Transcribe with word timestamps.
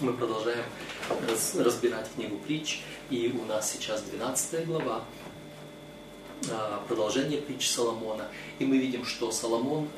Мы 0.00 0.12
продолжаем 0.12 0.64
разбирать 1.56 2.10
книгу 2.14 2.36
притч, 2.38 2.80
и 3.10 3.32
у 3.40 3.44
нас 3.44 3.70
сейчас 3.70 4.02
12 4.02 4.66
глава, 4.66 5.04
а, 6.50 6.84
продолжение 6.88 7.40
притч 7.40 7.70
Соломона. 7.70 8.26
И 8.58 8.64
мы 8.64 8.78
видим, 8.78 9.04
что 9.04 9.30
Соломон 9.30 9.88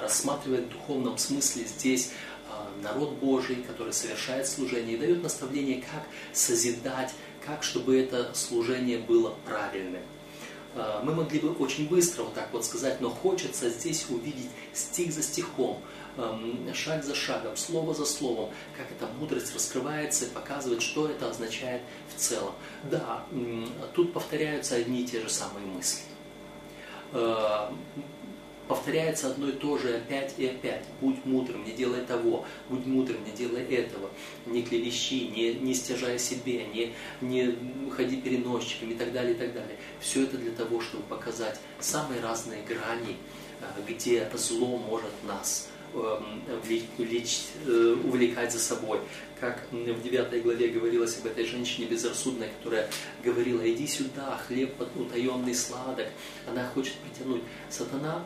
рассматривает 0.00 0.64
в 0.64 0.68
духовном 0.70 1.18
смысле 1.18 1.64
здесь 1.64 2.12
а, 2.48 2.70
народ 2.82 3.12
Божий, 3.14 3.56
который 3.56 3.92
совершает 3.92 4.48
служение, 4.48 4.96
и 4.96 4.98
дает 4.98 5.22
наставление, 5.22 5.82
как 5.82 6.04
созидать, 6.32 7.12
как 7.44 7.62
чтобы 7.64 7.98
это 8.00 8.32
служение 8.34 8.98
было 8.98 9.34
правильным. 9.44 10.02
А, 10.74 11.02
мы 11.04 11.14
могли 11.14 11.38
бы 11.38 11.52
очень 11.52 11.86
быстро 11.86 12.22
вот 12.22 12.34
так 12.34 12.48
вот 12.52 12.64
сказать, 12.64 13.00
но 13.00 13.10
хочется 13.10 13.68
здесь 13.68 14.06
увидеть 14.08 14.48
стих 14.72 15.12
за 15.12 15.22
стихом, 15.22 15.82
шаг 16.74 17.04
за 17.04 17.14
шагом, 17.14 17.56
слово 17.56 17.94
за 17.94 18.04
словом, 18.04 18.50
как 18.76 18.86
эта 18.90 19.10
мудрость 19.18 19.54
раскрывается 19.54 20.26
и 20.26 20.28
показывает, 20.30 20.82
что 20.82 21.08
это 21.08 21.30
означает 21.30 21.82
в 22.14 22.18
целом. 22.18 22.54
Да, 22.90 23.24
тут 23.94 24.12
повторяются 24.12 24.76
одни 24.76 25.02
и 25.02 25.06
те 25.06 25.20
же 25.20 25.30
самые 25.30 25.66
мысли. 25.66 26.02
Повторяется 28.68 29.26
одно 29.30 29.48
и 29.48 29.52
то 29.52 29.76
же 29.76 29.96
опять 29.96 30.34
и 30.38 30.46
опять. 30.46 30.84
Будь 31.00 31.24
мудрым, 31.26 31.64
не 31.64 31.72
делай 31.72 32.06
того, 32.06 32.46
будь 32.68 32.86
мудрым, 32.86 33.24
не 33.24 33.32
делай 33.32 33.64
этого, 33.64 34.08
не 34.46 34.62
клевещи, 34.62 35.28
не, 35.28 35.54
не 35.54 35.74
стяжай 35.74 36.18
себе, 36.18 36.64
не, 36.66 36.94
не 37.20 37.90
ходи 37.90 38.20
переносчиками 38.20 38.92
и 38.92 38.96
так 38.96 39.12
далее, 39.12 39.34
и 39.34 39.36
так 39.36 39.52
далее. 39.52 39.76
Все 40.00 40.22
это 40.22 40.38
для 40.38 40.52
того, 40.52 40.80
чтобы 40.80 41.02
показать 41.04 41.60
самые 41.80 42.22
разные 42.22 42.62
грани, 42.62 43.16
э, 43.60 43.64
где 43.86 44.30
зло 44.36 44.78
может 44.78 45.12
нас 45.24 45.68
увлекать 48.04 48.52
за 48.52 48.58
собой. 48.58 49.00
Как 49.40 49.66
в 49.70 50.02
9 50.02 50.42
главе 50.42 50.68
говорилось 50.68 51.18
об 51.18 51.26
этой 51.26 51.44
женщине 51.44 51.86
безрассудной, 51.86 52.48
которая 52.58 52.88
говорила, 53.24 53.68
иди 53.70 53.86
сюда, 53.86 54.40
хлеб 54.46 54.74
утаенный 54.94 55.54
сладок. 55.54 56.08
Она 56.48 56.66
хочет 56.68 56.94
притянуть. 56.94 57.42
Сатана 57.68 58.24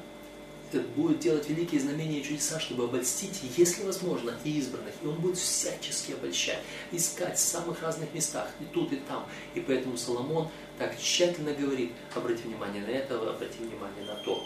э, 0.73 0.81
будет 0.95 1.21
делать 1.21 1.49
великие 1.49 1.81
знамения 1.81 2.21
и 2.21 2.25
чудеса, 2.25 2.61
чтобы 2.61 2.85
обольстить, 2.85 3.41
если 3.57 3.85
возможно, 3.85 4.35
и 4.45 4.59
избранных. 4.59 4.93
И 5.03 5.07
он 5.07 5.17
будет 5.17 5.39
всячески 5.39 6.13
обольщать, 6.13 6.61
искать 6.93 7.39
в 7.39 7.41
самых 7.41 7.83
разных 7.83 8.13
местах, 8.13 8.51
и 8.61 8.65
тут, 8.75 8.93
и 8.93 8.97
там. 8.97 9.27
И 9.55 9.61
поэтому 9.61 9.97
Соломон 9.97 10.49
так 10.79 10.99
тщательно 11.01 11.55
говорит, 11.55 11.93
обрати 12.15 12.43
внимание 12.43 12.83
на 12.83 12.91
это, 12.91 13.17
обрати 13.17 13.59
внимание 13.59 14.05
на 14.07 14.17
то. 14.17 14.45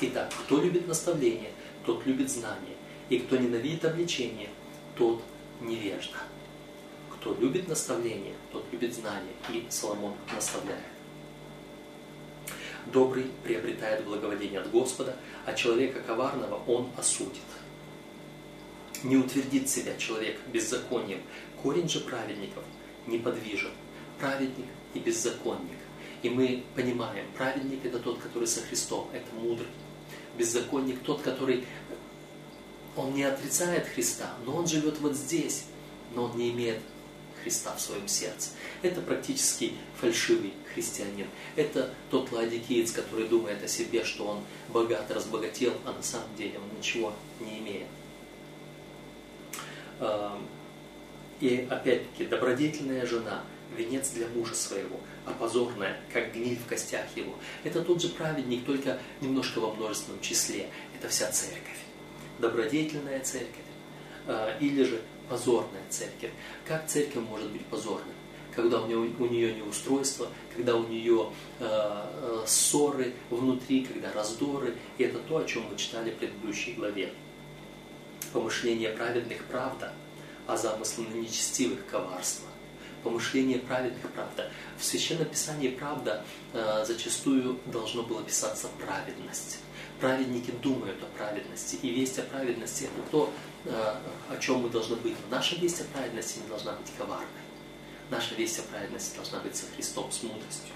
Итак, 0.00 0.32
кто 0.44 0.62
любит 0.62 0.86
наставление– 0.86 1.50
тот 1.86 2.04
любит 2.04 2.30
знание, 2.30 2.76
и 3.08 3.20
кто 3.20 3.36
ненавидит 3.36 3.84
обличение, 3.84 4.50
тот 4.96 5.22
невежда. 5.60 6.18
Кто 7.14 7.34
любит 7.34 7.68
наставление, 7.68 8.34
тот 8.52 8.64
любит 8.72 8.92
знание, 8.94 9.32
и 9.50 9.64
Соломон 9.70 10.14
наставляет. 10.34 10.82
Добрый 12.92 13.26
приобретает 13.42 14.04
благоволение 14.04 14.60
от 14.60 14.70
Господа, 14.70 15.16
а 15.44 15.54
человека 15.54 16.00
коварного 16.00 16.62
он 16.66 16.90
осудит. 16.96 17.42
Не 19.02 19.16
утвердит 19.16 19.68
себя 19.68 19.96
человек 19.96 20.38
беззаконием, 20.52 21.20
корень 21.62 21.88
же 21.88 22.00
праведников 22.00 22.64
неподвижен, 23.06 23.70
праведник 24.18 24.66
и 24.94 24.98
беззаконник. 24.98 25.78
И 26.22 26.30
мы 26.30 26.64
понимаем, 26.74 27.26
праведник 27.36 27.84
это 27.84 27.98
тот, 27.98 28.18
который 28.18 28.48
со 28.48 28.60
Христом, 28.62 29.08
это 29.12 29.32
мудрый, 29.34 29.68
беззаконник 30.36 31.00
тот, 31.02 31.22
который, 31.22 31.64
он 32.96 33.14
не 33.14 33.24
отрицает 33.24 33.86
Христа, 33.86 34.34
но 34.44 34.56
он 34.56 34.66
живет 34.66 34.98
вот 35.00 35.14
здесь, 35.14 35.64
но 36.14 36.24
он 36.24 36.36
не 36.36 36.50
имеет 36.50 36.80
Христа 37.42 37.74
в 37.74 37.80
своем 37.80 38.08
сердце. 38.08 38.50
Это 38.82 39.00
практически 39.00 39.74
фальшивый 40.00 40.52
христианин. 40.74 41.26
Это 41.56 41.90
тот 42.10 42.32
ладикиец, 42.32 42.92
который 42.92 43.28
думает 43.28 43.62
о 43.62 43.68
себе, 43.68 44.04
что 44.04 44.26
он 44.26 44.40
богат, 44.68 45.10
разбогател, 45.10 45.72
а 45.84 45.92
на 45.92 46.02
самом 46.02 46.34
деле 46.36 46.58
он 46.58 46.78
ничего 46.78 47.12
не 47.40 47.58
имеет. 47.60 47.86
И 51.40 51.66
опять-таки, 51.70 52.26
добродетельная 52.26 53.06
жена– 53.06 53.42
венец 53.74 54.10
для 54.10 54.28
мужа 54.28 54.54
своего, 54.54 55.00
а 55.24 55.32
позорная, 55.32 56.00
как 56.12 56.32
гниль 56.32 56.58
в 56.58 56.66
костях 56.66 57.04
его. 57.14 57.34
Это 57.64 57.82
тот 57.82 58.00
же 58.00 58.08
праведник, 58.08 58.64
только 58.64 58.98
немножко 59.20 59.60
во 59.60 59.72
множественном 59.74 60.20
числе. 60.20 60.68
Это 60.98 61.08
вся 61.08 61.30
церковь. 61.30 61.78
Добродетельная 62.38 63.20
церковь 63.20 63.64
а, 64.26 64.56
или 64.60 64.82
же 64.82 65.00
позорная 65.28 65.82
церковь. 65.88 66.30
Как 66.66 66.86
церковь 66.86 67.24
может 67.24 67.50
быть 67.50 67.64
позорной? 67.66 68.14
Когда 68.54 68.80
у 68.80 68.86
нее, 68.86 68.96
у 68.96 69.26
нее 69.26 69.54
неустройство, 69.54 70.28
когда 70.54 70.76
у 70.76 70.86
нее 70.86 71.30
э, 71.60 72.42
ссоры 72.46 73.12
внутри, 73.28 73.84
когда 73.84 74.10
раздоры. 74.14 74.74
И 74.96 75.04
это 75.04 75.18
то, 75.18 75.36
о 75.36 75.44
чем 75.44 75.64
мы 75.70 75.76
читали 75.76 76.10
в 76.10 76.14
предыдущей 76.14 76.72
главе. 76.72 77.12
Помышление 78.32 78.90
праведных– 78.90 79.44
правда, 79.50 79.92
а 80.46 80.56
замыслы 80.56 81.04
нечестивых– 81.12 81.84
коварство 81.90 82.48
помышление 83.06 83.60
праведных 83.60 84.10
правда. 84.10 84.50
В 84.78 84.84
Священном 84.84 85.26
Писании 85.26 85.68
правда 85.68 86.24
э, 86.52 86.84
зачастую 86.84 87.60
должно 87.66 88.02
было 88.02 88.22
писаться 88.24 88.68
праведность. 88.84 89.58
Праведники 90.00 90.50
думают 90.50 91.00
о 91.02 91.06
праведности, 91.16 91.76
и 91.76 91.90
весть 91.90 92.18
о 92.18 92.22
праведности 92.22 92.84
это 92.84 93.10
то, 93.12 93.32
э, 93.64 93.94
о 94.28 94.36
чем 94.38 94.58
мы 94.58 94.70
должны 94.70 94.96
быть. 94.96 95.14
наша 95.30 95.54
весть 95.54 95.80
о 95.80 95.84
праведности 95.84 96.40
не 96.40 96.48
должна 96.48 96.72
быть 96.72 96.92
коварной. 96.98 97.46
Наша 98.10 98.34
весть 98.34 98.58
о 98.58 98.62
праведности 98.62 99.14
должна 99.14 99.38
быть 99.38 99.54
со 99.54 99.66
Христом, 99.66 100.10
с 100.10 100.24
мудростью. 100.24 100.74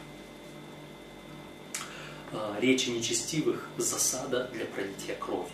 Э, 2.30 2.54
речи 2.60 2.90
нечестивых– 2.90 3.66
засада 3.76 4.48
для 4.52 4.66
пролития 4.66 5.16
крови. 5.16 5.50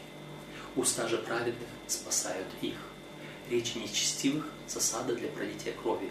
Уста 0.77 1.09
же 1.09 1.17
праведных 1.17 1.69
спасают 1.87 2.49
их 2.61 2.77
речи 3.51 3.79
нечестивых, 3.79 4.45
засада 4.69 5.15
для 5.15 5.29
пролития 5.29 5.73
крови, 5.73 6.11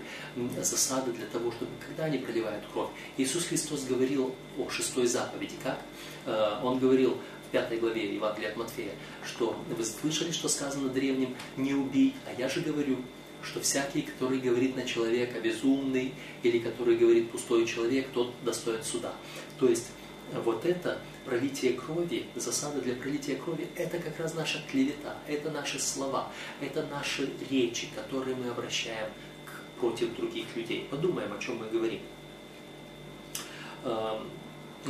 засада 0.62 1.12
для 1.12 1.26
того, 1.28 1.52
чтобы 1.52 1.72
когда 1.86 2.06
они 2.06 2.18
проливают 2.18 2.64
кровь. 2.72 2.90
Иисус 3.18 3.46
Христос 3.46 3.84
говорил 3.84 4.34
о 4.58 4.70
шестой 4.70 5.08
заповеди, 5.08 5.56
как? 5.64 5.80
Э, 6.26 6.60
он 6.64 6.80
говорил 6.80 7.18
в 7.48 7.52
пятой 7.52 7.80
главе 7.80 8.14
Евангелия 8.14 8.52
от 8.52 8.58
Матфея, 8.58 8.94
что 9.26 9.58
вы 9.70 9.84
слышали, 9.84 10.32
что 10.32 10.48
сказано 10.48 10.90
древним, 10.90 11.36
не 11.58 11.74
убей, 11.74 12.16
а 12.26 12.40
я 12.40 12.50
же 12.50 12.62
говорю, 12.62 12.98
что 13.44 13.60
всякий, 13.62 14.02
который 14.02 14.40
говорит 14.40 14.76
на 14.76 14.86
человека 14.86 15.40
безумный, 15.40 16.14
или 16.44 16.60
который 16.60 16.98
говорит 16.98 17.30
пустой 17.32 17.66
человек, 17.66 18.08
тот 18.14 18.34
достоин 18.44 18.84
суда. 18.84 19.14
То 19.60 19.70
есть 19.70 19.88
вот 20.34 20.66
это 20.66 21.00
пролитие 21.26 21.74
крови, 21.74 22.28
засада 22.36 22.82
для 22.82 22.96
пролития 22.96 23.38
крови, 23.38 23.68
это 23.76 24.00
как 24.00 24.20
раз 24.20 24.34
наша 24.34 24.62
клевета, 24.70 25.16
это 25.28 25.52
наши 25.52 25.80
слова, 25.80 26.32
это 26.62 26.86
наши 26.88 27.32
речи, 27.50 27.88
которые 27.96 28.36
мы 28.36 28.50
обращаем 28.50 29.10
к, 29.46 29.80
против 29.80 30.16
других 30.16 30.56
людей. 30.56 30.88
Подумаем, 30.90 31.34
о 31.34 31.40
чем 31.40 31.58
мы 31.58 31.68
говорим. 31.68 32.02
Эм, 33.84 34.30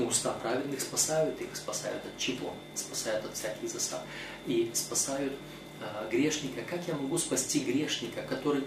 уста 0.07 0.33
праведных 0.33 0.81
спасают 0.81 1.39
их, 1.41 1.55
спасают 1.55 2.03
от 2.05 2.17
чего? 2.17 2.53
Спасают 2.73 3.25
от 3.25 3.33
всяких 3.35 3.69
засад. 3.69 4.03
И 4.45 4.69
спасают 4.73 5.33
э, 5.81 6.09
грешника. 6.09 6.61
Как 6.69 6.87
я 6.87 6.95
могу 6.95 7.17
спасти 7.17 7.59
грешника, 7.59 8.21
который 8.23 8.63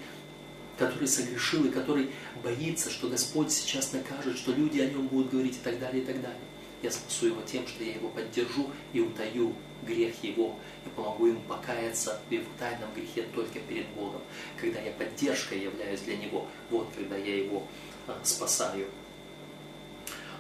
который 0.79 1.09
согрешил 1.09 1.65
и 1.65 1.71
который 1.71 2.11
боится, 2.43 2.89
что 2.89 3.09
Господь 3.09 3.51
сейчас 3.51 3.93
накажет, 3.93 4.39
что 4.39 4.53
люди 4.53 4.79
о 4.79 4.89
нем 4.89 5.09
будут 5.09 5.33
говорить 5.33 5.57
и 5.57 5.65
так 5.65 5.81
далее, 5.81 6.05
и 6.05 6.07
так 6.07 6.23
далее. 6.23 6.39
Я 6.83 6.91
спасу 6.91 7.27
его 7.27 7.43
тем, 7.43 7.67
что 7.67 7.83
я 7.83 7.95
его 7.95 8.09
поддержу 8.09 8.71
и 8.93 9.01
утаю 9.01 9.55
грех 9.83 10.23
его, 10.23 10.57
и 10.85 10.89
помогу 10.91 11.27
ему 11.27 11.41
покаяться 11.43 12.21
в 12.29 12.33
его 12.33 12.45
тайном 12.59 12.89
грехе 12.95 13.23
только 13.35 13.59
перед 13.61 13.87
Богом. 13.89 14.21
Когда 14.61 14.81
я 14.81 14.93
поддержкой 14.93 15.61
являюсь 15.61 16.01
для 16.01 16.17
него, 16.17 16.47
вот 16.71 16.89
когда 16.97 17.17
я 17.17 17.37
его 17.37 17.67
а, 18.07 18.19
спасаю. 18.23 18.87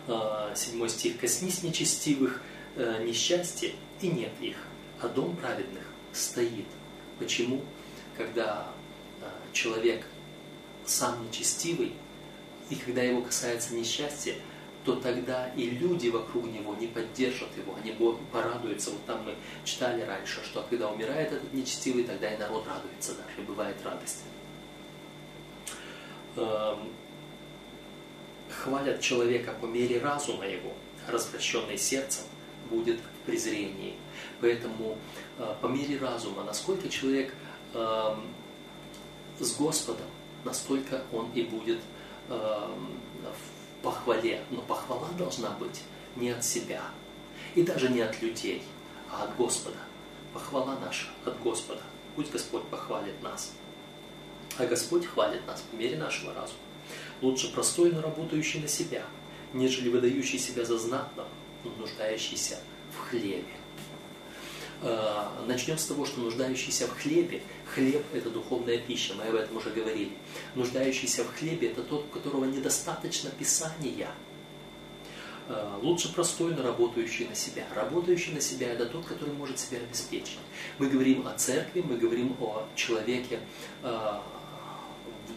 А, 0.06 0.54
седьмой 0.54 0.88
стих. 0.88 1.18
«Коснись 1.18 1.62
нечестивых 1.62 2.42
а, 2.76 3.02
несчастье, 3.02 3.74
и 4.00 4.08
нет 4.08 4.32
их, 4.40 4.56
а 5.00 5.08
дом 5.08 5.36
праведных 5.36 5.84
стоит». 6.12 6.66
Почему? 7.18 7.62
Когда 8.16 8.68
а, 9.20 9.30
человек 9.52 10.06
сам 10.86 11.26
нечестивый, 11.26 11.92
и 12.70 12.74
когда 12.76 13.02
его 13.02 13.22
касается 13.22 13.74
несчастья, 13.74 14.34
то 14.84 14.96
тогда 14.96 15.48
и 15.54 15.70
люди 15.70 16.08
вокруг 16.08 16.44
него 16.46 16.74
не 16.74 16.86
поддержат 16.86 17.48
его, 17.56 17.74
они 17.82 17.92
порадуются. 18.32 18.90
Вот 18.90 19.04
там 19.06 19.24
мы 19.24 19.34
читали 19.64 20.02
раньше, 20.02 20.42
что 20.44 20.64
когда 20.68 20.90
умирает 20.90 21.32
этот 21.32 21.52
нечестивый, 21.52 22.04
тогда 22.04 22.32
и 22.32 22.38
народ 22.38 22.66
радуется 22.66 23.14
даже, 23.14 23.46
бывает 23.46 23.76
радость. 23.84 24.24
Эм, 26.36 26.92
хвалят 28.48 29.00
человека 29.00 29.54
по 29.60 29.66
мере 29.66 30.00
разума 30.00 30.46
его, 30.46 30.72
развращенный 31.06 31.76
сердцем 31.76 32.24
будет 32.70 32.98
в 33.00 33.26
презрении. 33.26 33.94
Поэтому 34.40 34.96
э, 35.38 35.54
по 35.60 35.66
мере 35.66 35.98
разума, 35.98 36.44
насколько 36.44 36.88
человек 36.88 37.34
эм, 37.74 38.22
с 39.38 39.56
Господом, 39.56 40.06
настолько 40.44 41.02
он 41.12 41.30
и 41.32 41.42
будет 41.42 41.80
э, 42.28 42.32
в 42.32 43.57
похвале. 43.82 44.42
Но 44.50 44.60
похвала 44.62 45.08
должна 45.18 45.50
быть 45.50 45.82
не 46.16 46.30
от 46.30 46.44
себя, 46.44 46.82
и 47.54 47.62
даже 47.62 47.88
не 47.88 48.00
от 48.00 48.20
людей, 48.22 48.62
а 49.10 49.24
от 49.24 49.36
Господа. 49.36 49.78
Похвала 50.32 50.78
наша 50.84 51.08
от 51.24 51.40
Господа. 51.40 51.82
Пусть 52.16 52.30
Господь 52.30 52.64
похвалит 52.64 53.22
нас. 53.22 53.52
А 54.58 54.66
Господь 54.66 55.06
хвалит 55.06 55.46
нас 55.46 55.60
по 55.60 55.76
мере 55.76 55.96
нашего 55.96 56.34
разума. 56.34 56.58
Лучше 57.20 57.52
простой, 57.52 57.92
но 57.92 58.00
работающий 58.00 58.60
на 58.60 58.68
себя, 58.68 59.04
нежели 59.52 59.88
выдающий 59.88 60.38
себя 60.38 60.64
за 60.64 60.78
знатного, 60.78 61.28
но 61.64 61.70
нуждающийся 61.78 62.58
в 62.92 63.08
хлебе. 63.08 63.57
Э, 64.80 65.24
начнем 65.46 65.76
с 65.76 65.86
того, 65.86 66.06
что 66.06 66.20
нуждающийся 66.20 66.86
в 66.86 66.96
хлебе, 66.96 67.42
хлеб– 67.74 68.04
это 68.12 68.30
духовная 68.30 68.78
пища, 68.78 69.14
мы 69.14 69.24
об 69.24 69.34
этом 69.34 69.56
уже 69.56 69.70
говорили. 69.70 70.12
Нуждающийся 70.54 71.24
в 71.24 71.34
хлебе– 71.36 71.68
это 71.70 71.82
тот, 71.82 72.04
у 72.04 72.08
которого 72.08 72.44
недостаточно 72.44 73.30
Писания. 73.30 74.10
Э, 75.48 75.78
лучше 75.82 76.14
простой, 76.14 76.54
но 76.54 76.62
работающий 76.62 77.26
на 77.26 77.34
себя. 77.34 77.66
Работающий 77.74 78.32
на 78.32 78.40
себя– 78.40 78.68
это 78.72 78.86
тот, 78.86 79.04
который 79.06 79.34
может 79.34 79.58
себя 79.58 79.78
обеспечить. 79.78 80.38
Мы 80.78 80.88
говорим 80.88 81.26
о 81.26 81.34
церкви, 81.34 81.80
мы 81.80 81.96
говорим 81.96 82.36
о 82.40 82.68
человеке, 82.76 83.40
э, 83.82 84.18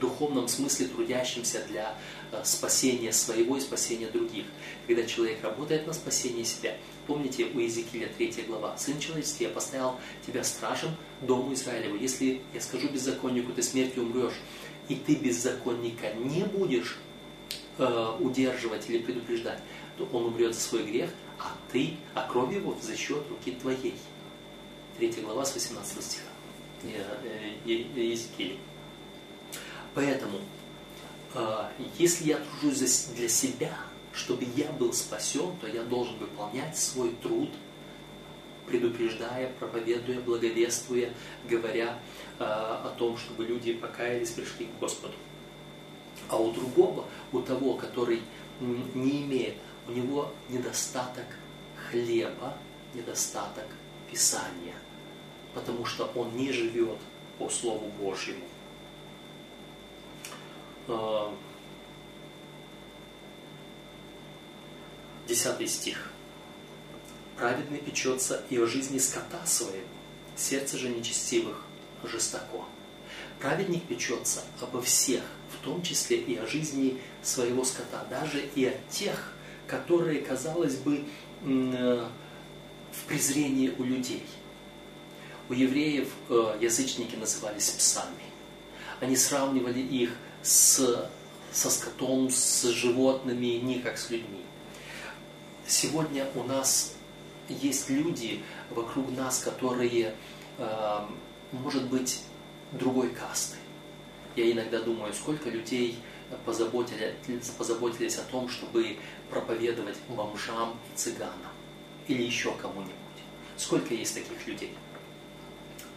духовном 0.01 0.49
смысле 0.49 0.87
трудящимся 0.87 1.63
для 1.69 1.95
спасения 2.43 3.13
своего 3.13 3.57
и 3.57 3.61
спасения 3.61 4.07
других. 4.07 4.45
Когда 4.87 5.03
человек 5.03 5.43
работает 5.43 5.87
на 5.87 5.93
спасение 5.93 6.43
себя, 6.43 6.75
Помните 7.07 7.47
у 7.53 7.59
Иезекииля 7.59 8.07
3 8.07 8.45
глава. 8.47 8.77
«Сын 8.77 8.99
человеческий, 8.99 9.45
я 9.45 9.49
поставил 9.49 9.95
тебя 10.25 10.43
стражем 10.43 10.91
дому 11.21 11.53
Израилеву. 11.53 11.97
Если 11.97 12.41
я 12.53 12.61
скажу 12.61 12.87
беззаконнику, 12.89 13.51
ты 13.53 13.63
смертью 13.63 14.03
умрешь, 14.03 14.39
и 14.87 14.95
ты 14.95 15.15
беззаконника 15.15 16.13
не 16.13 16.43
будешь 16.43 16.97
э, 17.79 18.15
удерживать 18.19 18.89
или 18.89 18.99
предупреждать, 18.99 19.59
то 19.97 20.07
он 20.13 20.25
умрет 20.25 20.53
за 20.53 20.61
свой 20.61 20.83
грех, 20.83 21.09
а 21.39 21.51
ты, 21.71 21.95
а 22.13 22.27
кровь 22.27 22.53
его 22.53 22.77
за 22.81 22.95
счет 22.95 23.23
руки 23.29 23.51
твоей». 23.51 23.95
3 24.97 25.09
глава 25.23 25.43
с 25.43 25.53
18 25.53 26.03
стиха 26.03 26.23
Иезекииля. 27.65 28.57
Поэтому, 29.93 30.39
э, 31.33 31.69
если 31.97 32.29
я 32.29 32.37
тружусь 32.37 33.07
для 33.15 33.27
себя, 33.27 33.77
чтобы 34.13 34.45
я 34.55 34.71
был 34.73 34.93
спасен, 34.93 35.55
то 35.59 35.67
я 35.67 35.83
должен 35.83 36.17
выполнять 36.17 36.77
свой 36.77 37.11
труд, 37.21 37.49
предупреждая, 38.67 39.51
проповедуя, 39.59 40.21
благовествуя, 40.21 41.13
говоря 41.49 41.99
э, 42.39 42.43
о 42.43 42.93
том, 42.97 43.17
чтобы 43.17 43.45
люди 43.45 43.73
покаялись, 43.73 44.31
пришли 44.31 44.65
к 44.65 44.79
Господу. 44.79 45.13
А 46.29 46.37
у 46.37 46.51
другого, 46.51 47.05
у 47.33 47.41
того, 47.41 47.73
который 47.73 48.21
не 48.59 49.23
имеет, 49.23 49.55
у 49.87 49.91
него 49.91 50.31
недостаток 50.49 51.25
хлеба, 51.89 52.55
недостаток 52.93 53.65
Писания, 54.09 54.75
потому 55.53 55.85
что 55.85 56.05
он 56.15 56.35
не 56.35 56.51
живет 56.51 56.97
по 57.39 57.49
Слову 57.49 57.91
Божьему. 57.99 58.45
Э, 60.87 61.31
Десятый 65.27 65.67
стих. 65.67 66.09
Праведный 67.37 67.77
печется 67.77 68.43
и 68.49 68.57
о 68.57 68.65
жизни 68.65 68.97
скота 68.97 69.45
своего, 69.45 69.87
сердце 70.35 70.77
же 70.77 70.89
нечестивых 70.89 71.63
жестоко. 72.03 72.65
Праведник 73.39 73.83
печется 73.83 74.43
обо 74.59 74.81
всех, 74.81 75.23
в 75.51 75.63
том 75.63 75.81
числе 75.83 76.17
и 76.17 76.35
о 76.37 76.45
жизни 76.45 76.99
своего 77.23 77.63
скота, 77.63 78.05
даже 78.09 78.41
и 78.55 78.65
о 78.65 78.73
тех, 78.89 79.33
которые, 79.67 80.19
казалось 80.19 80.75
бы, 80.75 81.05
э, 81.43 82.07
в 82.91 83.07
презрении 83.07 83.73
у 83.77 83.83
людей. 83.83 84.23
У 85.49 85.53
евреев 85.53 86.09
э, 86.29 86.57
язычники 86.59 87.15
назывались 87.15 87.69
псами. 87.69 88.25
Они 88.99 89.15
сравнивали 89.15 89.79
их 89.79 90.11
с, 90.43 91.09
со 91.51 91.69
скотом, 91.69 92.29
с 92.29 92.63
животными, 92.63 93.59
не 93.61 93.79
как 93.79 93.97
с 93.97 94.09
людьми. 94.09 94.43
Сегодня 95.67 96.27
у 96.35 96.43
нас 96.43 96.95
есть 97.47 97.89
люди 97.89 98.43
вокруг 98.69 99.09
нас, 99.17 99.39
которые, 99.39 100.15
э, 100.57 100.99
может 101.51 101.89
быть, 101.89 102.21
другой 102.71 103.09
касты. 103.09 103.57
Я 104.35 104.49
иногда 104.51 104.79
думаю, 104.81 105.13
сколько 105.13 105.49
людей 105.49 105.97
позаботились, 106.45 107.49
позаботились 107.57 108.17
о 108.17 108.23
том, 108.23 108.47
чтобы 108.49 108.97
проповедовать 109.29 109.97
бомжам 110.07 110.77
и 110.93 110.97
цыганам 110.97 111.51
или 112.07 112.23
еще 112.23 112.53
кому-нибудь. 112.53 112.93
Сколько 113.57 113.93
есть 113.93 114.15
таких 114.15 114.47
людей? 114.47 114.75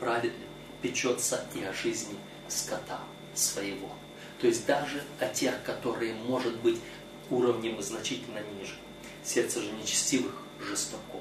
Праведный 0.00 0.46
печется 0.82 1.46
и 1.54 1.62
о 1.62 1.72
жизни 1.72 2.16
скота 2.48 3.00
своего. 3.34 3.90
То 4.44 4.48
есть 4.48 4.66
даже 4.66 5.02
о 5.20 5.26
тех, 5.28 5.62
которые, 5.62 6.12
может 6.12 6.54
быть, 6.56 6.78
уровнем 7.30 7.80
значительно 7.80 8.40
ниже. 8.58 8.74
Сердце 9.24 9.62
же 9.62 9.72
нечестивых 9.72 10.34
жестоко. 10.60 11.18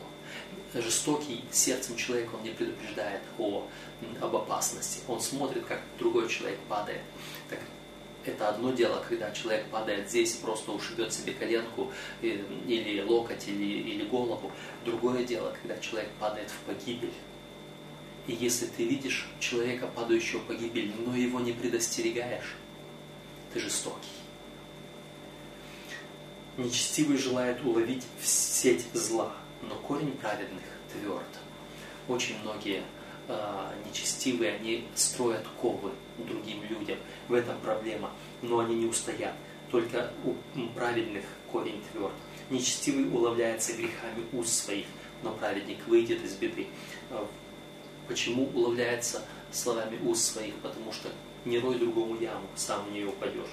Жестокий 0.73 1.45
сердцем 1.49 1.95
человек, 1.95 2.33
он 2.33 2.43
не 2.43 2.49
предупреждает 2.49 3.21
о, 3.39 3.65
об 4.19 4.35
опасности. 4.35 4.99
Он 5.07 5.21
смотрит, 5.21 5.63
как 5.65 5.79
другой 5.97 6.27
человек 6.27 6.59
падает. 6.67 6.99
Так, 7.49 7.59
это 8.25 8.49
одно 8.49 8.73
дело, 8.73 9.01
когда 9.07 9.31
человек 9.31 9.67
падает 9.67 10.09
здесь, 10.09 10.33
просто 10.33 10.73
ушибет 10.73 11.13
себе 11.13 11.31
коленку 11.31 11.93
э, 12.21 12.43
или 12.67 13.01
локоть, 13.03 13.47
или, 13.47 13.89
или 13.89 14.03
голову. 14.03 14.51
Другое 14.83 15.23
дело, 15.23 15.55
когда 15.61 15.77
человек 15.77 16.09
падает 16.19 16.49
в 16.51 16.57
погибель. 16.67 17.13
И 18.27 18.33
если 18.33 18.65
ты 18.65 18.83
видишь 18.83 19.29
человека, 19.39 19.87
падающего 19.87 20.39
в 20.39 20.47
погибель, 20.47 20.91
но 21.05 21.15
его 21.15 21.39
не 21.39 21.53
предостерегаешь, 21.53 22.57
ты 23.53 23.59
жестокий. 23.59 24.09
Нечестивый 26.57 27.17
желает 27.17 27.63
уловить 27.63 28.03
в 28.19 28.27
сеть 28.27 28.85
зла, 28.93 29.33
но 29.61 29.75
корень 29.75 30.11
праведных 30.13 30.63
тверд. 30.91 31.23
Очень 32.07 32.39
многие 32.41 32.83
э, 33.27 33.71
нечестивые, 33.87 34.53
они 34.53 34.87
строят 34.95 35.45
ковы 35.61 35.91
другим 36.17 36.63
людям. 36.63 36.97
В 37.27 37.33
этом 37.33 37.59
проблема, 37.59 38.11
но 38.41 38.59
они 38.59 38.75
не 38.75 38.85
устоят. 38.85 39.33
Только 39.71 40.11
у 40.23 40.67
праведных 40.75 41.23
корень 41.51 41.81
тверд. 41.91 42.13
Нечестивый 42.49 43.09
уловляется 43.09 43.73
грехами 43.73 44.23
уст 44.33 44.65
своих, 44.65 44.85
но 45.23 45.33
праведник 45.33 45.87
выйдет 45.87 46.23
из 46.23 46.35
беды. 46.35 46.67
А, 47.09 47.27
почему 48.07 48.49
уловляется 48.53 49.23
словами 49.51 49.97
уст 50.03 50.33
своих? 50.33 50.53
Потому 50.55 50.91
что 50.91 51.09
не 51.45 51.59
рой 51.59 51.77
другому 51.77 52.19
яму, 52.19 52.47
сам 52.55 52.85
в 52.85 52.91
нее 52.91 53.07
упадешь 53.07 53.49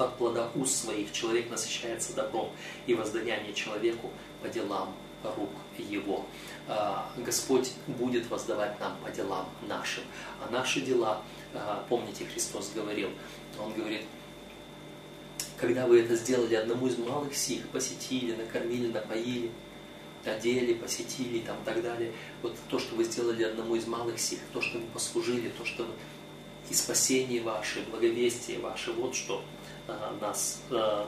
от 0.00 0.16
плода 0.16 0.50
уст 0.54 0.84
своих 0.84 1.12
человек 1.12 1.50
насыщается 1.50 2.14
добром 2.14 2.50
и 2.86 2.94
воздаяние 2.94 3.54
человеку 3.54 4.10
по 4.42 4.48
делам 4.48 4.94
рук 5.36 5.50
его. 5.78 6.24
А, 6.68 7.10
Господь 7.16 7.72
будет 7.86 8.28
воздавать 8.30 8.78
нам 8.80 8.96
по 9.02 9.10
делам 9.10 9.48
нашим. 9.66 10.04
А 10.40 10.50
наши 10.52 10.80
дела, 10.80 11.22
а, 11.54 11.84
помните, 11.88 12.24
Христос 12.26 12.72
говорил, 12.74 13.10
Он 13.58 13.72
говорит, 13.72 14.02
когда 15.58 15.86
вы 15.86 16.00
это 16.00 16.14
сделали 16.16 16.54
одному 16.54 16.86
из 16.86 16.98
малых 16.98 17.34
сих, 17.34 17.66
посетили, 17.68 18.36
накормили, 18.36 18.92
напоили, 18.92 19.50
одели, 20.24 20.74
посетили 20.74 21.38
и 21.38 21.44
так 21.64 21.82
далее. 21.82 22.12
Вот 22.42 22.54
то, 22.68 22.78
что 22.78 22.94
вы 22.94 23.04
сделали 23.04 23.42
одному 23.42 23.74
из 23.74 23.86
малых 23.86 24.20
сих, 24.20 24.40
то, 24.52 24.60
что 24.60 24.78
вы 24.78 24.84
послужили, 24.92 25.48
то, 25.48 25.64
что 25.64 25.86
и 26.70 26.74
спасение 26.74 27.42
ваше, 27.42 27.84
благовестие 27.90 28.58
ваше, 28.58 28.92
вот 28.92 29.14
что 29.14 29.42
Э, 29.88 30.16
нас, 30.20 30.62
э, 30.70 31.04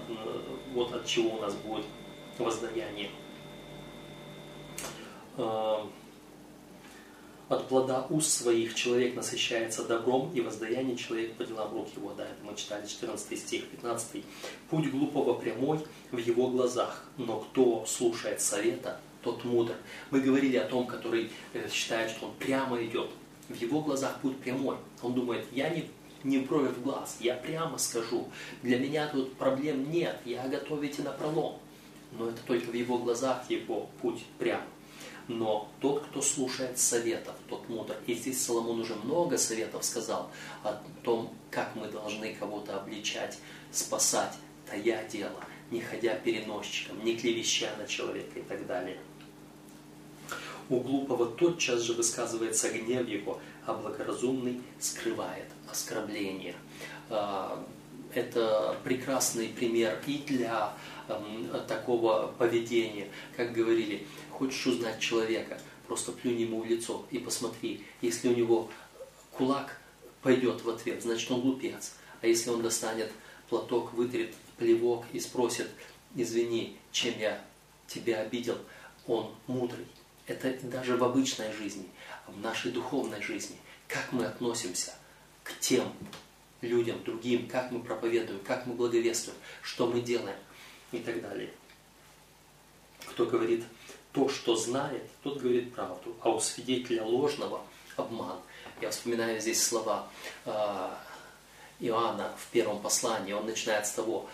вот 0.73 0.93
от 0.93 1.05
чего 1.07 1.37
у 1.37 1.41
нас 1.41 1.55
будет 1.55 1.85
воздаяние. 2.39 3.11
Э, 5.37 5.79
от 7.49 7.67
плода 7.69 8.07
уст 8.11 8.31
своих 8.31 8.75
человек 8.75 9.17
насыщается 9.17 9.85
добром, 9.85 10.31
и 10.35 10.41
воздаяние 10.41 10.97
человек 10.97 11.35
по 11.35 11.45
делам 11.45 11.73
рук 11.73 11.89
его. 11.97 12.13
Да, 12.13 12.27
мы 12.45 12.55
читали 12.55 12.87
14 12.87 13.39
стих, 13.39 13.67
15. 13.69 14.23
Путь 14.71 14.91
глупого 14.91 15.35
прямой 15.35 15.81
в 16.13 16.19
его 16.19 16.49
глазах, 16.49 17.05
но 17.17 17.41
кто 17.41 17.85
слушает 17.87 18.41
совета, 18.41 19.01
тот 19.23 19.45
мудр. 19.45 19.75
Мы 20.11 20.21
говорили 20.21 20.57
о 20.57 20.67
том, 20.67 20.87
который 20.87 21.31
считает, 21.73 22.11
что 22.11 22.27
он 22.27 22.35
прямо 22.35 22.85
идет. 22.85 23.11
В 23.49 23.55
его 23.55 23.81
глазах 23.81 24.21
путь 24.21 24.39
прямой. 24.39 24.77
Он 25.03 25.15
думает, 25.15 25.47
я 25.53 25.71
не 25.71 25.89
не 26.25 26.39
бровь 26.39 26.71
в 26.71 26.83
глаз. 26.83 27.17
Я 27.21 27.35
прямо 27.35 27.79
скажу, 27.79 28.29
для 28.63 28.79
меня 28.79 29.07
тут 29.09 29.35
проблем 29.37 29.91
нет, 29.91 30.19
я 30.25 30.47
готов 30.49 30.83
идти 30.83 31.03
на 31.03 31.13
пролом. 31.13 31.61
Но 32.13 32.29
это 32.29 32.41
только 32.47 32.71
в 32.71 32.75
его 32.75 32.99
глазах 32.99 33.49
его 33.51 33.89
путь 34.01 34.25
прям. 34.39 34.63
Но 35.29 35.71
тот, 35.81 36.07
кто 36.07 36.23
слушает 36.23 36.79
советов, 36.79 37.35
тот 37.49 37.69
мудр. 37.69 37.97
И 38.07 38.15
здесь 38.15 38.43
Соломон 38.43 38.81
уже 38.81 38.95
много 38.95 39.37
советов 39.37 39.85
сказал 39.85 40.31
о 40.63 40.81
том, 41.05 41.35
как 41.51 41.77
мы 41.77 41.89
должны 41.89 42.35
кого-то 42.35 42.81
обличать, 42.81 43.39
спасать, 43.71 44.33
тая 44.67 45.07
дело, 45.09 45.45
не 45.71 45.81
ходя 45.81 46.15
переносчиком, 46.15 47.05
не 47.05 47.15
клевеща 47.15 47.69
на 47.77 47.87
человека 47.87 48.39
и 48.39 48.43
так 48.43 48.67
далее. 48.67 48.99
У 50.71 50.81
глупого 50.81 51.27
тотчас 51.27 51.83
же 51.83 51.95
высказывается 51.95 52.71
гнев 52.71 53.09
его, 53.09 53.41
а 53.65 53.75
благоразумный 53.75 54.61
скрывает 54.79 55.47
оскорбление. 55.71 56.55
А, 57.09 57.65
это 58.15 58.77
прекрасный 58.85 59.49
пример 59.49 60.03
и 60.07 60.19
для 60.27 60.75
такого 61.67 62.35
поведения, 62.39 63.09
как 63.37 63.53
говорили, 63.53 64.07
хочешь 64.31 64.67
узнать 64.67 65.01
человека, 65.01 65.59
просто 65.87 66.13
плюнь 66.13 66.41
ему 66.41 66.61
в 66.61 66.67
лицо 66.67 67.07
и 67.11 67.19
посмотри, 67.19 67.85
если 68.03 68.29
у 68.29 68.37
него 68.37 68.71
кулак 69.33 69.79
пойдет 70.23 70.63
в 70.63 70.71
ответ, 70.71 71.03
значит 71.03 71.31
он 71.31 71.41
глупец. 71.41 71.95
А 72.21 72.27
если 72.27 72.51
он 72.51 72.63
достанет 72.63 73.11
платок, 73.49 73.93
вытрет 73.95 74.35
плевок 74.59 75.05
и 75.13 75.21
спросит, 75.21 75.69
извини, 76.15 76.77
чем 76.93 77.19
я 77.19 77.43
тебя 77.87 78.21
обидел, 78.21 78.59
он 79.07 79.31
мудрый. 79.47 79.87
Это 80.29 80.53
даже 80.67 80.97
в 80.97 81.03
обычной 81.03 81.53
жизни, 81.53 81.89
в 82.27 82.39
нашей 82.41 82.71
духовной 82.71 83.21
жизни. 83.23 83.57
Как 83.89 84.13
мы 84.13 84.27
относимся 84.27 84.95
к 85.43 85.59
тем 85.59 85.91
людям, 86.61 87.03
другим, 87.03 87.49
как 87.49 87.71
мы 87.71 87.81
проповедуем, 87.81 88.41
как 88.45 88.67
мы 88.67 88.75
благовествуем, 88.75 89.39
что 89.63 89.87
мы 89.87 90.03
делаем 90.03 90.39
и 90.93 90.99
так 90.99 91.23
далее. 91.23 91.51
Кто 93.07 93.25
говорит 93.25 93.65
то, 94.13 94.29
что 94.29 94.55
знает, 94.55 95.09
тот 95.23 95.39
говорит 95.41 95.75
правду, 95.75 96.15
а 96.21 96.29
у 96.29 96.41
свидетеля 96.41 97.05
ложного 97.05 97.63
обман. 97.97 98.39
Я 98.83 98.91
вспоминаю 98.91 99.41
здесь 99.41 99.65
слова 99.65 100.09
а, 100.45 101.01
Иоанна 101.81 102.35
в 102.37 102.51
первом 102.53 102.83
послании. 102.83 103.33
Он 103.33 103.47
начинает 103.47 103.87
с 103.87 103.93
того, 103.93 104.29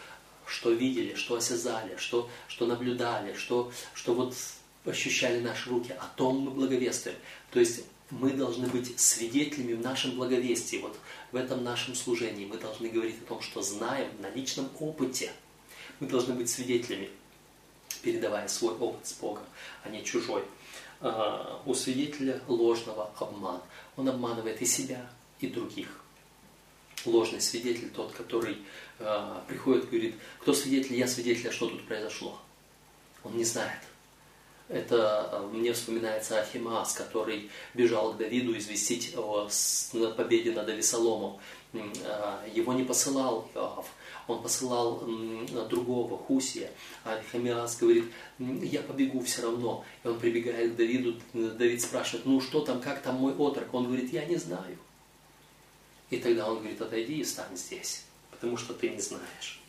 что 0.46 0.70
видели, 0.72 1.14
что 1.14 1.36
осязали, 1.36 1.96
что, 1.96 2.28
что 2.48 2.66
наблюдали, 2.66 3.34
что, 3.34 3.70
что 3.94 4.14
вот 4.14 4.34
ощущали 4.84 5.40
наши 5.40 5.70
руки, 5.70 5.92
о 5.92 6.06
том 6.16 6.38
мы 6.40 6.50
благовествуем. 6.50 7.16
То 7.50 7.60
есть 7.60 7.84
мы 8.10 8.32
должны 8.32 8.66
быть 8.66 8.98
свидетелями 8.98 9.74
в 9.74 9.80
нашем 9.80 10.12
благовестии, 10.12 10.76
вот 10.76 10.96
в 11.32 11.36
этом 11.36 11.64
нашем 11.64 11.94
служении. 11.94 12.46
Мы 12.46 12.58
должны 12.58 12.88
говорить 12.88 13.16
о 13.22 13.28
том, 13.28 13.40
что 13.40 13.62
знаем 13.62 14.08
на 14.20 14.30
личном 14.30 14.68
опыте. 14.78 15.32
Мы 16.00 16.06
должны 16.06 16.34
быть 16.34 16.50
свидетелями, 16.50 17.10
передавая 18.02 18.48
свой 18.48 18.74
опыт 18.74 19.06
с 19.06 19.14
Богом, 19.14 19.44
а 19.82 19.88
не 19.88 20.04
чужой. 20.04 20.44
А, 21.00 21.62
у 21.66 21.74
свидетеля 21.74 22.40
ложного 22.46 23.10
обман. 23.18 23.60
Он 23.96 24.08
обманывает 24.08 24.60
и 24.60 24.66
себя, 24.66 25.06
и 25.40 25.46
других. 25.46 26.00
Ложный 27.04 27.40
свидетель 27.40 27.90
тот, 27.90 28.12
который 28.12 28.58
э, 28.98 29.40
приходит 29.46 29.84
и 29.84 29.86
говорит, 29.88 30.14
кто 30.40 30.54
свидетель, 30.54 30.96
я 30.96 31.06
свидетель, 31.06 31.50
а 31.50 31.52
что 31.52 31.68
тут 31.68 31.86
произошло. 31.86 32.40
Он 33.22 33.36
не 33.36 33.44
знает. 33.44 33.80
Это 34.68 35.28
э, 35.30 35.46
мне 35.52 35.72
вспоминается 35.72 36.40
Ахимас, 36.40 36.94
который 36.94 37.50
бежал 37.74 38.14
к 38.14 38.16
Давиду 38.16 38.56
известить 38.56 39.14
о 39.16 39.48
победе 40.16 40.52
над 40.52 40.68
Авесоломом. 40.68 41.38
Э, 41.74 42.48
его 42.54 42.72
не 42.72 42.84
посылал 42.84 43.50
Иоав, 43.54 43.86
он 44.26 44.42
посылал 44.42 45.02
другого, 45.68 46.16
Хусия. 46.16 46.70
А 47.04 47.14
Ахимас 47.14 47.76
говорит, 47.76 48.04
я 48.38 48.80
побегу 48.80 49.20
все 49.20 49.42
равно. 49.42 49.84
И 50.02 50.08
он 50.08 50.18
прибегает 50.18 50.72
к 50.72 50.76
Давиду, 50.76 51.20
Давид 51.34 51.82
спрашивает, 51.82 52.24
ну 52.24 52.40
что 52.40 52.60
там, 52.60 52.80
как 52.80 53.02
там 53.02 53.16
мой 53.16 53.34
отрок? 53.34 53.72
Он 53.74 53.84
говорит, 53.84 54.12
я 54.12 54.24
не 54.24 54.36
знаю. 54.36 54.78
И 56.08 56.16
тогда 56.18 56.50
он 56.50 56.58
говорит, 56.58 56.80
отойди 56.80 57.18
и 57.18 57.24
стань 57.24 57.56
здесь, 57.56 58.04
потому 58.30 58.56
что 58.56 58.72
ты 58.72 58.88
не 58.88 59.00
знаешь. 59.00 59.60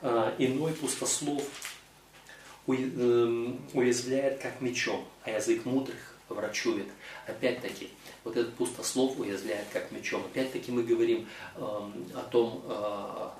Э, 0.00 0.34
иной 0.38 0.74
пустослов 0.74 1.42
уязвляет 2.66 4.40
как 4.40 4.60
мечом, 4.60 5.04
а 5.24 5.30
язык 5.30 5.64
мудрых 5.64 6.16
врачует. 6.28 6.86
Опять-таки, 7.26 7.90
вот 8.24 8.36
этот 8.36 8.54
пустослов 8.54 9.18
уязвляет 9.18 9.66
как 9.72 9.90
мечом. 9.92 10.24
Опять-таки 10.24 10.70
мы 10.70 10.82
говорим 10.82 11.28
э, 11.56 11.60
о 11.60 12.22
том, 12.30 12.62
э, 12.66 13.30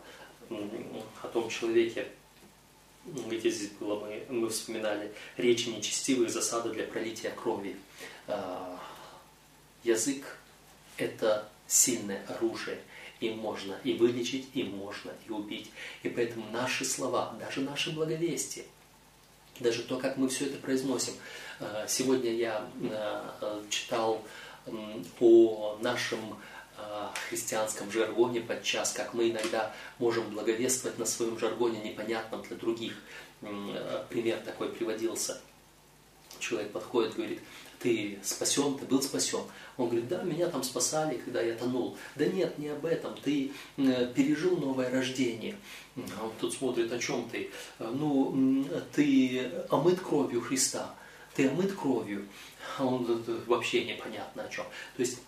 о 0.50 1.28
том 1.32 1.48
человеке, 1.48 2.06
где 3.04 3.50
здесь 3.50 3.70
было, 3.80 4.00
мы, 4.00 4.24
мы 4.28 4.48
вспоминали, 4.48 5.12
речи 5.36 5.68
нечестивые, 5.68 6.28
засады 6.28 6.70
для 6.70 6.84
пролития 6.84 7.30
крови. 7.30 7.76
Э, 8.26 8.76
язык– 9.84 10.38
это 10.96 11.48
сильное 11.66 12.24
оружие. 12.26 12.80
Им 13.20 13.38
можно 13.38 13.78
и 13.84 13.92
вылечить, 13.92 14.48
им 14.54 14.76
можно 14.76 15.12
и 15.28 15.30
убить. 15.30 15.70
И 16.02 16.08
поэтому 16.08 16.50
наши 16.50 16.84
слова, 16.84 17.36
даже 17.38 17.60
наши 17.60 17.92
благовестия– 17.92 18.64
даже 19.60 19.82
то, 19.82 19.98
как 19.98 20.16
мы 20.16 20.28
все 20.28 20.46
это 20.46 20.58
произносим. 20.58 21.14
Э, 21.60 21.86
сегодня 21.88 22.32
я 22.32 22.66
э, 22.80 23.62
читал 23.70 24.22
о 25.18 25.78
нашем 25.80 26.36
христианском 27.28 27.90
жаргоне 27.90 28.40
подчас, 28.40 28.92
как 28.92 29.12
мы 29.12 29.30
иногда 29.30 29.74
можем 29.98 30.30
благовествовать 30.30 30.98
на 31.00 31.04
своем 31.04 31.36
жаргоне, 31.36 31.80
непонятном 31.80 32.42
для 32.42 32.56
других. 32.56 32.94
Пример 34.08 34.38
такой 34.44 34.68
приводился. 34.68 35.40
Человек 36.38 36.70
подходит, 36.70 37.16
говорит, 37.16 37.40
ты 37.82 38.18
спасен, 38.22 38.78
ты 38.78 38.86
был 38.86 39.02
спасен. 39.02 39.40
Он 39.76 39.88
говорит, 39.88 40.08
да, 40.08 40.22
меня 40.22 40.48
там 40.48 40.62
спасали, 40.62 41.16
когда 41.16 41.40
я 41.40 41.54
тонул. 41.54 41.96
Да 42.14 42.26
нет, 42.26 42.58
не 42.58 42.68
об 42.68 42.86
этом, 42.86 43.16
ты 43.16 43.52
пережил 43.76 44.56
новое 44.56 44.90
рождение. 44.90 45.56
А 45.96 46.24
он 46.24 46.32
тут 46.40 46.54
смотрит, 46.54 46.92
о 46.92 46.98
чем 46.98 47.28
ты? 47.28 47.50
«Э, 47.78 47.92
ну, 47.92 48.64
ты 48.94 49.50
омыт 49.68 50.00
кровью 50.00 50.40
Христа, 50.40 50.94
ты 51.34 51.48
омыт 51.48 51.72
кровью. 51.72 52.26
А 52.78 52.86
он 52.86 53.22
вообще 53.46 53.84
непонятно 53.84 54.44
о 54.44 54.48
чем. 54.48 54.64
То 54.96 55.02
есть 55.02 55.18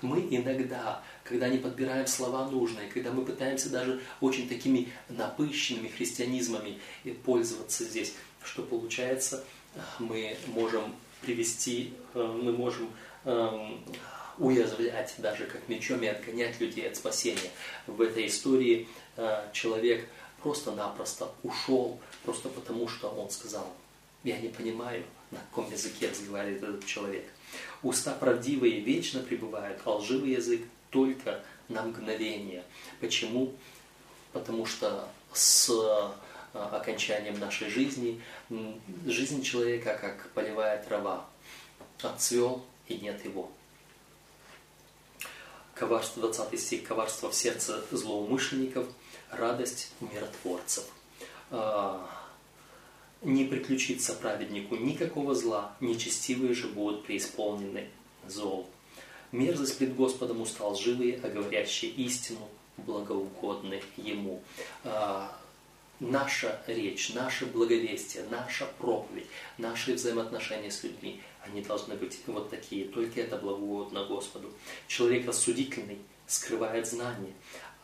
мы 0.00 0.26
иногда, 0.30 1.02
когда 1.24 1.48
не 1.48 1.58
подбираем 1.58 2.06
слова 2.06 2.48
нужные, 2.48 2.88
когда 2.88 3.10
мы 3.10 3.24
пытаемся 3.24 3.68
даже 3.68 4.00
очень 4.20 4.48
такими 4.48 4.88
напыщенными 5.08 5.88
христианизмами 5.88 6.80
пользоваться 7.24 7.84
здесь, 7.84 8.14
что 8.42 8.62
получается, 8.62 9.44
мы 9.98 10.36
можем 10.46 10.94
привести, 11.24 11.92
э, 12.14 12.22
мы 12.22 12.52
можем 12.52 12.90
эм, 13.24 13.84
уязвлять 14.38 15.14
даже 15.18 15.46
как 15.46 15.68
мечом 15.68 16.02
и 16.02 16.06
отгонять 16.06 16.60
людей 16.60 16.88
от 16.88 16.96
спасения. 16.96 17.50
В 17.86 18.00
этой 18.00 18.26
истории 18.26 18.88
э, 19.16 19.48
человек 19.52 20.08
просто-напросто 20.42 21.30
ушел, 21.42 21.98
просто 22.24 22.48
потому 22.48 22.88
что 22.88 23.08
он 23.08 23.30
сказал, 23.30 23.72
я 24.24 24.38
не 24.38 24.48
понимаю, 24.48 25.04
на 25.30 25.38
каком 25.38 25.70
языке 25.70 26.08
разговаривает 26.10 26.62
этот 26.62 26.86
человек. 26.86 27.24
Уста 27.82 28.12
правдивые 28.12 28.80
вечно 28.80 29.20
пребывают, 29.20 29.80
а 29.84 29.96
лживый 29.96 30.32
язык 30.32 30.62
только 30.90 31.42
на 31.68 31.82
мгновение. 31.82 32.62
Почему? 33.00 33.52
Потому 34.32 34.66
что 34.66 35.08
с 35.32 35.70
окончанием 36.54 37.38
нашей 37.38 37.68
жизни, 37.68 38.20
жизнь 39.06 39.42
человека, 39.42 39.98
как 40.00 40.30
полевая 40.30 40.82
трава, 40.82 41.26
отцвел 42.02 42.64
и 42.88 42.96
нет 42.96 43.24
его. 43.24 43.50
Коварство, 45.74 46.22
20 46.22 46.60
стих, 46.60 46.84
коварство 46.84 47.30
в 47.30 47.34
сердце 47.34 47.84
злоумышленников, 47.90 48.86
радость 49.30 49.90
миротворцев. 50.00 50.84
А, 51.50 52.08
не 53.22 53.44
приключится 53.44 54.14
праведнику 54.14 54.76
никакого 54.76 55.34
зла, 55.34 55.74
нечестивые 55.80 56.54
же 56.54 56.68
будут 56.68 57.04
преисполнены 57.04 57.88
зол. 58.28 58.68
Мерзость 59.32 59.78
пред 59.78 59.96
Господом 59.96 60.42
устал 60.42 60.76
живые, 60.76 61.18
а 61.24 61.28
говорящие 61.28 61.90
истину 61.90 62.48
благоугодны 62.76 63.82
Ему. 63.96 64.42
Наша 66.00 66.60
речь, 66.66 67.14
наше 67.14 67.46
благовестие, 67.46 68.24
наша 68.30 68.66
проповедь, 68.78 69.26
наши 69.58 69.94
взаимоотношения 69.94 70.70
с 70.70 70.82
людьми, 70.82 71.22
они 71.44 71.62
должны 71.62 71.94
быть 71.94 72.18
вот 72.26 72.50
такие. 72.50 72.88
Только 72.88 73.20
это 73.20 73.36
благоугодно 73.36 74.04
Господу. 74.04 74.52
Человек 74.88 75.26
рассудительный 75.26 75.98
скрывает 76.26 76.86
знание, 76.86 77.32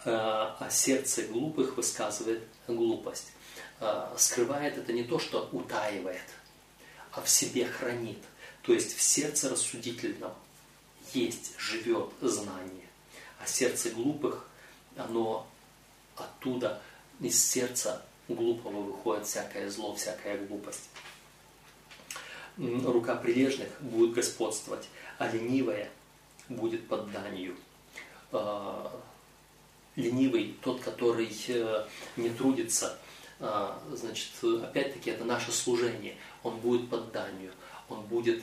а, 0.04 0.56
а 0.58 0.70
сердце 0.70 1.22
глупых 1.22 1.76
высказывает 1.76 2.42
глупость. 2.66 3.32
А, 3.80 4.12
скрывает 4.18 4.76
это 4.76 4.92
не 4.92 5.04
то, 5.04 5.18
что 5.18 5.48
утаивает, 5.52 6.20
а 7.12 7.22
в 7.22 7.28
себе 7.28 7.64
хранит. 7.64 8.18
То 8.62 8.72
есть 8.72 8.96
в 8.96 9.02
сердце 9.02 9.48
рассудительном 9.48 10.32
есть, 11.14 11.54
живет 11.58 12.10
знание. 12.20 12.88
А 13.38 13.46
сердце 13.46 13.90
глупых, 13.90 14.48
оно 14.96 15.46
оттуда, 16.16 16.82
из 17.20 17.42
сердца 17.42 18.02
глупого 18.28 18.82
выходит 18.82 19.26
всякое 19.26 19.68
зло, 19.68 19.94
всякая 19.94 20.38
глупость. 20.46 20.88
рука 22.56 23.16
прилежных 23.16 23.68
будет 23.80 24.14
господствовать, 24.14 24.88
а 25.18 25.28
ленивая 25.28 25.90
будет 26.48 26.86
под 26.88 27.10
данью. 27.12 27.56
А, 28.32 29.00
ленивый, 29.96 30.56
тот, 30.62 30.80
который 30.80 31.30
э, 31.48 31.86
не 32.16 32.30
трудится, 32.30 32.98
а, 33.40 33.80
значит, 33.92 34.30
опять-таки 34.42 35.10
это 35.10 35.24
наше 35.24 35.52
служение, 35.52 36.16
он 36.42 36.58
будет 36.58 36.88
под 36.88 37.12
данью, 37.12 37.52
он 37.88 38.02
будет... 38.02 38.42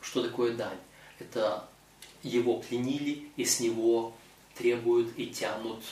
Что 0.00 0.22
такое 0.22 0.54
дань? 0.54 0.78
Это 1.18 1.66
его 2.22 2.58
пленили 2.60 3.28
и 3.36 3.44
с 3.44 3.58
него 3.60 4.14
требуют 4.54 5.18
и 5.18 5.26
тянут 5.26 5.82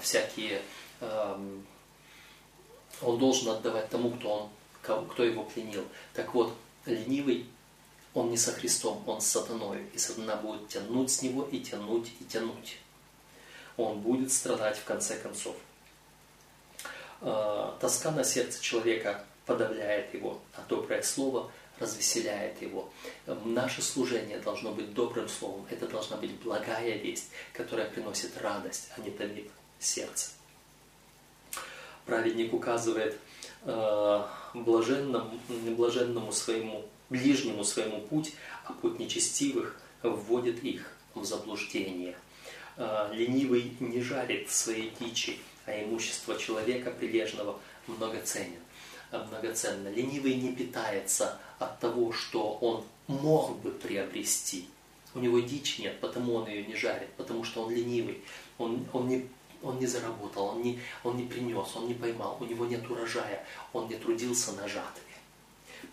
всякие... 0.00 0.62
Э, 1.00 1.36
он 3.00 3.18
должен 3.18 3.50
отдавать 3.50 3.88
тому, 3.90 4.10
кто, 4.10 4.50
он, 4.82 5.08
кто 5.08 5.22
его 5.22 5.44
пленил. 5.44 5.84
Так 6.14 6.34
вот, 6.34 6.52
ленивый, 6.84 7.46
он 8.14 8.30
не 8.30 8.36
со 8.36 8.52
Христом, 8.52 9.02
он 9.06 9.20
с 9.20 9.26
сатаной. 9.26 9.86
И 9.94 9.98
сатана 9.98 10.36
будет 10.36 10.68
тянуть 10.68 11.10
с 11.10 11.22
него 11.22 11.44
и 11.44 11.60
тянуть 11.60 12.10
и 12.20 12.24
тянуть. 12.24 12.78
Он 13.76 14.00
будет 14.00 14.32
страдать 14.32 14.78
в 14.78 14.84
конце 14.84 15.16
концов. 15.18 15.54
Э, 17.20 17.72
тоска 17.80 18.10
на 18.10 18.24
сердце 18.24 18.60
человека 18.60 19.24
подавляет 19.46 20.12
его, 20.14 20.40
а 20.54 20.62
доброе 20.68 21.02
слово 21.02 21.50
развеселяет 21.80 22.60
его. 22.62 22.90
Наше 23.44 23.82
служение 23.82 24.38
должно 24.38 24.72
быть 24.72 24.92
добрым 24.94 25.28
словом. 25.28 25.66
Это 25.70 25.86
должна 25.86 26.16
быть 26.16 26.32
благая 26.40 26.96
весть, 26.96 27.30
которая 27.52 27.88
приносит 27.90 28.36
радость, 28.40 28.90
а 28.96 29.00
не 29.00 29.10
томит 29.10 29.50
сердце. 29.78 30.30
Праведник 32.06 32.52
указывает 32.54 33.18
э, 33.64 34.22
блаженному, 34.54 35.38
блаженному 35.76 36.32
своему, 36.32 36.86
ближнему 37.10 37.64
своему 37.64 38.00
путь, 38.00 38.32
а 38.64 38.72
путь 38.72 38.98
нечестивых 38.98 39.78
вводит 40.02 40.64
их 40.64 40.90
в 41.14 41.24
заблуждение. 41.24 42.16
Э, 42.76 43.10
ленивый 43.12 43.76
не 43.80 44.00
жарит 44.00 44.50
своей 44.50 44.92
дичи, 44.98 45.38
а 45.66 45.82
имущество 45.84 46.38
человека 46.38 46.90
прилежного 46.90 47.60
много 47.86 48.20
ценен 48.22 48.58
многоценно. 49.12 49.88
Ленивый 49.88 50.34
не 50.34 50.52
питается 50.52 51.38
от 51.58 51.78
того, 51.80 52.12
что 52.12 52.54
он 52.60 52.84
мог 53.06 53.58
бы 53.60 53.70
приобрести. 53.70 54.68
У 55.14 55.20
него 55.20 55.40
дичи 55.40 55.82
нет, 55.82 55.98
потому 56.00 56.34
он 56.34 56.48
ее 56.48 56.64
не 56.66 56.74
жарит, 56.74 57.08
потому 57.16 57.44
что 57.44 57.64
он 57.64 57.74
ленивый. 57.74 58.22
Он, 58.58 58.86
он, 58.92 59.08
не, 59.08 59.28
он 59.62 59.78
не 59.78 59.86
заработал, 59.86 60.46
он 60.46 60.62
не, 60.62 60.80
он 61.02 61.16
не 61.16 61.24
принес, 61.24 61.74
он 61.74 61.88
не 61.88 61.94
поймал, 61.94 62.36
у 62.40 62.44
него 62.44 62.66
нет 62.66 62.88
урожая, 62.90 63.44
он 63.72 63.88
не 63.88 63.96
трудился 63.96 64.52
на 64.52 64.68
жатве. 64.68 65.02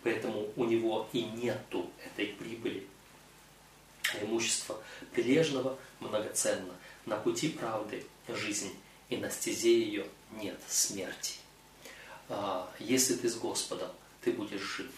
Поэтому 0.03 0.49
у 0.55 0.65
него 0.65 1.07
и 1.13 1.23
нету 1.23 1.89
этой 2.05 2.27
прибыли. 2.27 2.85
А 4.13 4.23
имущество 4.23 4.79
прилежного 5.13 5.77
многоценно. 5.99 6.73
На 7.05 7.17
пути 7.17 7.49
правды 7.49 8.03
жизнь, 8.27 8.75
и 9.09 9.17
на 9.17 9.29
стезе 9.29 9.79
ее 9.79 10.05
нет 10.33 10.59
смерти. 10.67 11.35
А, 12.29 12.69
если 12.79 13.15
ты 13.15 13.29
с 13.29 13.35
Господом, 13.35 13.89
ты 14.21 14.31
будешь 14.31 14.61
жив. 14.61 14.91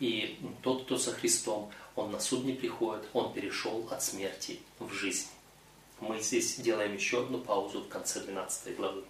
И 0.00 0.38
тот, 0.62 0.84
кто 0.84 0.98
со 0.98 1.12
Христом, 1.12 1.70
он 1.94 2.10
на 2.10 2.18
суд 2.18 2.44
не 2.44 2.52
приходит, 2.52 3.08
он 3.12 3.32
перешел 3.32 3.86
от 3.90 4.02
смерти 4.02 4.60
в 4.78 4.92
жизнь. 4.92 5.28
Мы 6.00 6.20
здесь 6.20 6.56
делаем 6.56 6.94
еще 6.94 7.22
одну 7.22 7.38
паузу 7.38 7.82
в 7.82 7.88
конце 7.88 8.20
12 8.20 8.76
главы. 8.76 9.04